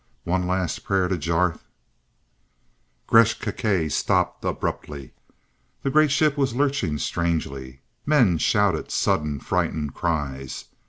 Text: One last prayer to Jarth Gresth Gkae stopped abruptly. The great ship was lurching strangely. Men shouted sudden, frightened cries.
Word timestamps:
One 0.23 0.47
last 0.47 0.83
prayer 0.83 1.07
to 1.07 1.15
Jarth 1.15 1.59
Gresth 3.05 3.39
Gkae 3.39 3.91
stopped 3.91 4.43
abruptly. 4.43 5.13
The 5.83 5.91
great 5.91 6.09
ship 6.09 6.37
was 6.39 6.55
lurching 6.55 6.97
strangely. 6.97 7.81
Men 8.03 8.39
shouted 8.39 8.89
sudden, 8.89 9.39
frightened 9.39 9.93
cries. 9.93 10.65